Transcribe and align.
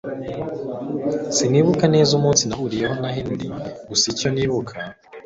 Sinibuka 1.35 1.85
neza 1.93 2.11
umunsi 2.19 2.43
nahuriyeho 2.45 2.95
na 3.01 3.09
Henry 3.15 3.47
gusa 3.89 4.05
icyo 4.13 4.27
nibuka 4.33 4.75